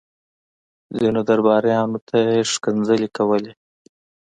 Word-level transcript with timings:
ځينو 0.97 1.21
درباريانو 1.29 1.97
ته 2.07 2.17
يې 2.27 2.39
کنځلې 2.63 3.09
کولې. 3.17 3.53